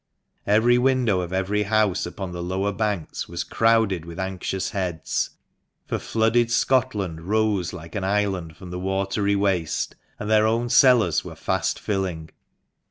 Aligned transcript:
Every 0.47 0.79
window 0.79 1.21
of 1.21 1.31
every 1.31 1.61
house 1.61 2.07
upon 2.07 2.31
the 2.31 2.41
lower 2.41 2.71
banks 2.71 3.29
was 3.29 3.43
crowded 3.43 4.03
with 4.03 4.17
anxious 4.19 4.71
heads, 4.71 5.29
for 5.85 5.99
flooded 5.99 6.49
Scotland 6.49 7.21
rose 7.21 7.71
like 7.71 7.93
an 7.93 8.03
island 8.03 8.57
from 8.57 8.71
the 8.71 8.79
watery 8.79 9.35
waste, 9.35 9.95
and 10.17 10.27
their 10.27 10.47
own 10.47 10.69
cellars 10.69 11.23
were 11.23 11.35
fast 11.35 11.79
filling. 11.79 12.31